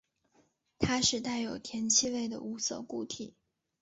[0.79, 3.35] 它是带有甜气味的无色固体。